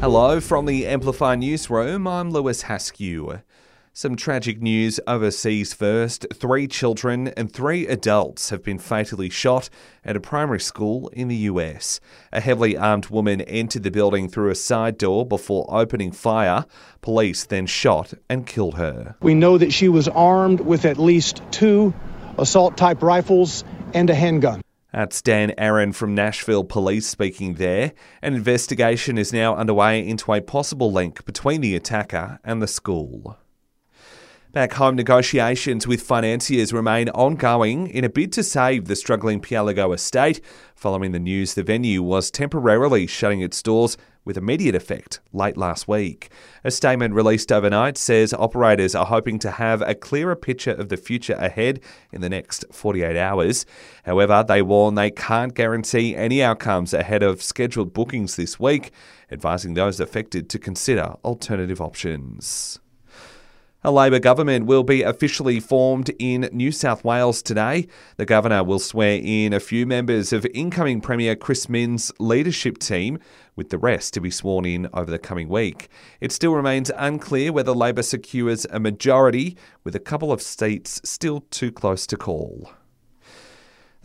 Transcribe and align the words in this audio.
Hello 0.00 0.40
from 0.40 0.66
the 0.66 0.86
Amplify 0.86 1.34
Newsroom. 1.34 2.06
I'm 2.06 2.30
Lewis 2.30 2.62
Haskew. 2.62 3.42
Some 3.92 4.14
tragic 4.14 4.62
news 4.62 5.00
overseas 5.08 5.74
first. 5.74 6.24
Three 6.32 6.68
children 6.68 7.28
and 7.36 7.52
three 7.52 7.84
adults 7.88 8.50
have 8.50 8.62
been 8.62 8.78
fatally 8.78 9.28
shot 9.28 9.68
at 10.04 10.14
a 10.14 10.20
primary 10.20 10.60
school 10.60 11.08
in 11.08 11.26
the 11.26 11.48
US. 11.50 11.98
A 12.32 12.40
heavily 12.40 12.76
armed 12.76 13.06
woman 13.06 13.40
entered 13.40 13.82
the 13.82 13.90
building 13.90 14.28
through 14.28 14.50
a 14.50 14.54
side 14.54 14.98
door 14.98 15.26
before 15.26 15.66
opening 15.68 16.12
fire. 16.12 16.64
Police 17.00 17.44
then 17.46 17.66
shot 17.66 18.14
and 18.30 18.46
killed 18.46 18.76
her. 18.76 19.16
We 19.20 19.34
know 19.34 19.58
that 19.58 19.72
she 19.72 19.88
was 19.88 20.06
armed 20.06 20.60
with 20.60 20.84
at 20.84 20.98
least 20.98 21.42
two 21.50 21.92
assault 22.38 22.76
type 22.76 23.02
rifles 23.02 23.64
and 23.94 24.08
a 24.10 24.14
handgun. 24.14 24.62
That's 24.98 25.22
Don 25.22 25.52
Aaron 25.56 25.92
from 25.92 26.16
Nashville 26.16 26.64
Police 26.64 27.06
speaking 27.06 27.54
there. 27.54 27.92
An 28.20 28.34
investigation 28.34 29.16
is 29.16 29.32
now 29.32 29.54
underway 29.54 30.04
into 30.04 30.32
a 30.32 30.40
possible 30.40 30.90
link 30.90 31.24
between 31.24 31.60
the 31.60 31.76
attacker 31.76 32.40
and 32.42 32.60
the 32.60 32.66
school. 32.66 33.38
Back 34.58 34.72
home, 34.72 34.96
negotiations 34.96 35.86
with 35.86 36.02
financiers 36.02 36.72
remain 36.72 37.10
ongoing 37.10 37.86
in 37.90 38.02
a 38.02 38.08
bid 38.08 38.32
to 38.32 38.42
save 38.42 38.86
the 38.86 38.96
struggling 38.96 39.40
Pialligo 39.40 39.94
estate 39.94 40.40
following 40.74 41.12
the 41.12 41.20
news 41.20 41.54
the 41.54 41.62
venue 41.62 42.02
was 42.02 42.28
temporarily 42.28 43.06
shutting 43.06 43.40
its 43.40 43.62
doors 43.62 43.96
with 44.24 44.36
immediate 44.36 44.74
effect 44.74 45.20
late 45.32 45.56
last 45.56 45.86
week. 45.86 46.32
A 46.64 46.72
statement 46.72 47.14
released 47.14 47.52
overnight 47.52 47.96
says 47.96 48.34
operators 48.34 48.96
are 48.96 49.06
hoping 49.06 49.38
to 49.38 49.52
have 49.52 49.80
a 49.82 49.94
clearer 49.94 50.34
picture 50.34 50.72
of 50.72 50.88
the 50.88 50.96
future 50.96 51.34
ahead 51.34 51.78
in 52.10 52.20
the 52.20 52.28
next 52.28 52.64
48 52.72 53.16
hours. 53.16 53.64
However, 54.06 54.42
they 54.42 54.60
warn 54.60 54.96
they 54.96 55.12
can't 55.12 55.54
guarantee 55.54 56.16
any 56.16 56.42
outcomes 56.42 56.92
ahead 56.92 57.22
of 57.22 57.44
scheduled 57.44 57.92
bookings 57.92 58.34
this 58.34 58.58
week, 58.58 58.90
advising 59.30 59.74
those 59.74 60.00
affected 60.00 60.50
to 60.50 60.58
consider 60.58 61.14
alternative 61.22 61.80
options. 61.80 62.80
A 63.84 63.92
Labor 63.92 64.18
government 64.18 64.66
will 64.66 64.82
be 64.82 65.02
officially 65.02 65.60
formed 65.60 66.10
in 66.18 66.48
New 66.52 66.72
South 66.72 67.04
Wales 67.04 67.40
today. 67.42 67.86
The 68.16 68.26
governor 68.26 68.64
will 68.64 68.80
swear 68.80 69.20
in 69.22 69.52
a 69.52 69.60
few 69.60 69.86
members 69.86 70.32
of 70.32 70.44
incoming 70.52 71.00
Premier 71.00 71.36
Chris 71.36 71.68
Minns' 71.68 72.10
leadership 72.18 72.78
team, 72.78 73.20
with 73.54 73.70
the 73.70 73.78
rest 73.78 74.14
to 74.14 74.20
be 74.20 74.32
sworn 74.32 74.64
in 74.64 74.88
over 74.92 75.12
the 75.12 75.18
coming 75.18 75.48
week. 75.48 75.88
It 76.20 76.32
still 76.32 76.54
remains 76.54 76.90
unclear 76.96 77.52
whether 77.52 77.70
Labor 77.70 78.02
secures 78.02 78.66
a 78.68 78.80
majority, 78.80 79.56
with 79.84 79.94
a 79.94 80.00
couple 80.00 80.32
of 80.32 80.42
seats 80.42 81.00
still 81.04 81.42
too 81.50 81.70
close 81.70 82.04
to 82.08 82.16
call. 82.16 82.72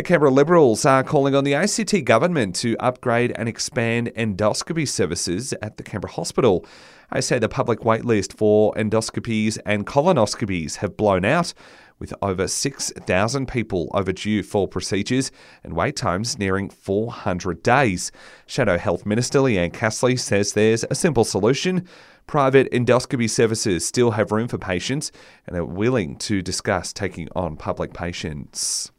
The 0.00 0.04
Canberra 0.04 0.30
Liberals 0.30 0.86
are 0.86 1.04
calling 1.04 1.34
on 1.34 1.44
the 1.44 1.52
ACT 1.52 2.06
government 2.06 2.56
to 2.56 2.74
upgrade 2.80 3.34
and 3.36 3.46
expand 3.46 4.10
endoscopy 4.16 4.88
services 4.88 5.52
at 5.60 5.76
the 5.76 5.82
Canberra 5.82 6.12
Hospital. 6.12 6.64
I 7.10 7.20
say 7.20 7.38
the 7.38 7.50
public 7.50 7.80
waitlist 7.80 8.32
for 8.32 8.72
endoscopies 8.76 9.58
and 9.66 9.86
colonoscopies 9.86 10.76
have 10.76 10.96
blown 10.96 11.26
out, 11.26 11.52
with 11.98 12.14
over 12.22 12.48
6,000 12.48 13.46
people 13.46 13.90
overdue 13.92 14.42
for 14.42 14.66
procedures 14.66 15.30
and 15.62 15.74
wait 15.74 15.96
times 15.96 16.38
nearing 16.38 16.70
400 16.70 17.62
days. 17.62 18.10
Shadow 18.46 18.78
Health 18.78 19.04
Minister 19.04 19.40
Leanne 19.40 19.70
Castley 19.70 20.16
says 20.16 20.54
there's 20.54 20.82
a 20.90 20.94
simple 20.94 21.24
solution. 21.26 21.86
Private 22.26 22.72
endoscopy 22.72 23.28
services 23.28 23.86
still 23.86 24.12
have 24.12 24.32
room 24.32 24.48
for 24.48 24.56
patients 24.56 25.12
and 25.46 25.58
are 25.58 25.64
willing 25.66 26.16
to 26.20 26.40
discuss 26.40 26.94
taking 26.94 27.28
on 27.36 27.58
public 27.58 27.92
patients. 27.92 28.92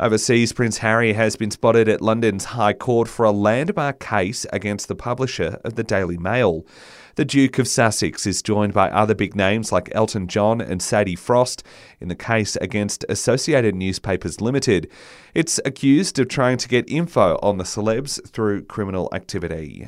Overseas, 0.00 0.52
Prince 0.52 0.78
Harry 0.78 1.12
has 1.12 1.36
been 1.36 1.52
spotted 1.52 1.88
at 1.88 2.00
London's 2.00 2.46
High 2.46 2.72
Court 2.72 3.06
for 3.06 3.24
a 3.24 3.30
landmark 3.30 4.00
case 4.00 4.44
against 4.52 4.88
the 4.88 4.96
publisher 4.96 5.60
of 5.62 5.76
the 5.76 5.84
Daily 5.84 6.18
Mail. 6.18 6.66
The 7.14 7.24
Duke 7.24 7.60
of 7.60 7.68
Sussex 7.68 8.26
is 8.26 8.42
joined 8.42 8.72
by 8.72 8.90
other 8.90 9.14
big 9.14 9.36
names 9.36 9.70
like 9.70 9.94
Elton 9.94 10.26
John 10.26 10.60
and 10.60 10.82
Sadie 10.82 11.14
Frost 11.14 11.62
in 12.00 12.08
the 12.08 12.16
case 12.16 12.56
against 12.56 13.04
Associated 13.08 13.76
Newspapers 13.76 14.40
Limited. 14.40 14.90
It's 15.32 15.60
accused 15.64 16.18
of 16.18 16.26
trying 16.26 16.56
to 16.58 16.68
get 16.68 16.90
info 16.90 17.38
on 17.40 17.58
the 17.58 17.64
celebs 17.64 18.20
through 18.28 18.64
criminal 18.64 19.08
activity. 19.12 19.86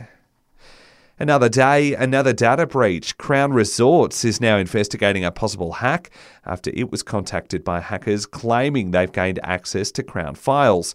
Another 1.19 1.49
day, 1.49 1.95
another 1.95 2.35
data 2.35 2.67
breach. 2.67 3.17
Crown 3.17 3.55
Resorts 3.55 4.23
is 4.23 4.39
now 4.39 4.59
investigating 4.59 5.25
a 5.25 5.31
possible 5.31 5.73
hack 5.73 6.11
after 6.45 6.71
it 6.75 6.91
was 6.91 7.03
contacted 7.03 7.65
by 7.65 7.81
hackers 7.81 8.27
claiming 8.27 8.91
they've 8.91 9.11
gained 9.11 9.41
access 9.43 9.91
to 9.93 10.03
Crown 10.03 10.35
files. 10.35 10.95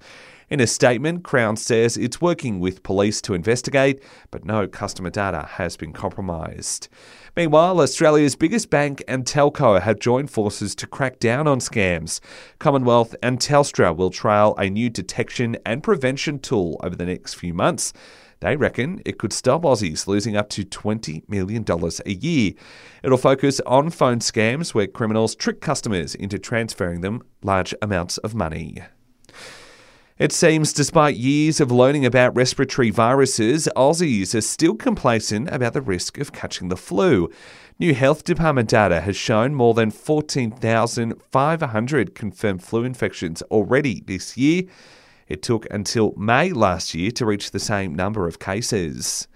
In 0.52 0.60
a 0.60 0.68
statement, 0.68 1.24
Crown 1.24 1.56
says 1.56 1.96
it's 1.96 2.20
working 2.20 2.60
with 2.60 2.84
police 2.84 3.22
to 3.22 3.34
investigate, 3.34 4.04
but 4.32 4.44
no 4.44 4.68
customer 4.68 5.10
data 5.10 5.48
has 5.52 5.78
been 5.78 5.94
compromised. 5.94 6.90
Meanwhile, 7.38 7.80
Australia's 7.80 8.36
biggest 8.36 8.70
bank 8.70 9.02
and 9.08 9.24
telco 9.24 9.82
have 9.82 9.98
joined 9.98 10.30
forces 10.30 10.76
to 10.76 10.88
crack 10.88 11.20
down 11.20 11.48
on 11.48 11.60
scams. 11.60 12.20
Commonwealth 12.60 13.16
and 13.24 13.40
Telstra 13.40 13.96
will 13.96 14.10
trial 14.10 14.54
a 14.58 14.70
new 14.70 14.90
detection 14.90 15.56
and 15.66 15.84
prevention 15.84 16.38
tool 16.38 16.78
over 16.84 16.98
the 16.98 17.06
next 17.06 17.36
few 17.36 17.54
months. 17.54 17.94
They 18.42 18.58
reckon 18.58 19.02
it 19.06 19.20
could 19.20 19.32
stop 19.32 19.62
Aussies 19.62 20.06
losing 20.06 20.36
up 20.36 20.50
to 20.50 20.66
$20 20.66 21.30
million 21.30 21.64
a 22.06 22.12
year. 22.12 22.52
It'll 23.04 23.18
focus 23.18 23.62
on 23.66 23.90
phone 23.90 24.20
scams 24.20 24.74
where 24.74 24.88
criminals 24.88 25.34
trick 25.34 25.62
customers 25.62 26.14
into 26.14 26.38
transferring 26.38 27.00
them 27.00 27.22
large 27.42 27.74
amounts 27.82 28.18
of 28.18 28.36
money. 28.36 28.80
It 30.22 30.32
seems, 30.32 30.72
despite 30.72 31.18
years 31.18 31.60
of 31.60 31.72
learning 31.72 32.06
about 32.06 32.36
respiratory 32.36 32.92
viruses, 32.92 33.68
Aussies 33.76 34.36
are 34.36 34.42
still 34.42 34.76
complacent 34.76 35.50
about 35.50 35.74
the 35.74 35.82
risk 35.82 36.20
of 36.20 36.32
catching 36.32 36.68
the 36.68 36.78
flu. 36.78 37.32
New 37.80 37.96
Health 37.96 38.24
Department 38.24 38.70
data 38.70 39.02
has 39.02 39.16
shown 39.16 39.56
more 39.56 39.74
than 39.74 39.90
14,500 39.90 42.14
confirmed 42.14 42.64
flu 42.64 42.84
infections 42.84 43.42
already 43.50 44.02
this 44.02 44.38
year. 44.38 44.66
It 45.28 45.42
took 45.42 45.66
until 45.72 46.14
May 46.16 46.52
last 46.52 46.94
year 46.94 47.10
to 47.10 47.26
reach 47.26 47.50
the 47.50 47.58
same 47.58 47.96
number 47.96 48.28
of 48.28 48.38
cases. 48.38 49.28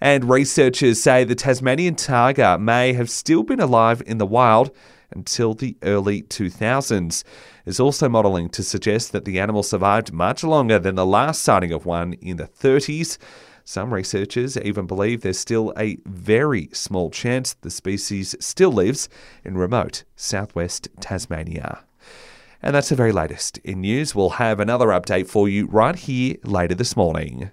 And 0.00 0.30
researchers 0.30 1.02
say 1.02 1.24
the 1.24 1.34
Tasmanian 1.34 1.96
tiger 1.96 2.56
may 2.58 2.92
have 2.92 3.10
still 3.10 3.42
been 3.42 3.60
alive 3.60 4.02
in 4.06 4.18
the 4.18 4.26
wild 4.26 4.70
until 5.10 5.54
the 5.54 5.76
early 5.82 6.22
2000s. 6.22 7.24
There's 7.64 7.80
also 7.80 8.08
modelling 8.08 8.48
to 8.50 8.62
suggest 8.62 9.12
that 9.12 9.24
the 9.24 9.40
animal 9.40 9.62
survived 9.62 10.12
much 10.12 10.44
longer 10.44 10.78
than 10.78 10.94
the 10.94 11.06
last 11.06 11.42
sighting 11.42 11.72
of 11.72 11.86
one 11.86 12.12
in 12.14 12.36
the 12.36 12.46
30s. 12.46 13.18
Some 13.64 13.92
researchers 13.92 14.56
even 14.56 14.86
believe 14.86 15.20
there's 15.20 15.38
still 15.38 15.74
a 15.76 15.98
very 16.06 16.70
small 16.72 17.10
chance 17.10 17.54
the 17.54 17.70
species 17.70 18.34
still 18.40 18.72
lives 18.72 19.08
in 19.44 19.58
remote 19.58 20.04
southwest 20.16 20.88
Tasmania. 21.00 21.84
And 22.62 22.74
that's 22.74 22.88
the 22.88 22.96
very 22.96 23.12
latest 23.12 23.58
in 23.58 23.82
news. 23.82 24.14
We'll 24.14 24.30
have 24.30 24.58
another 24.58 24.86
update 24.88 25.28
for 25.28 25.48
you 25.48 25.66
right 25.66 25.96
here 25.96 26.36
later 26.44 26.74
this 26.74 26.96
morning. 26.96 27.50